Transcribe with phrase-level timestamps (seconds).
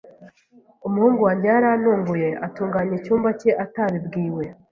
[0.87, 4.43] Umuhungu wanjye yarantunguye atunganya icyumba cye atabibwiwe.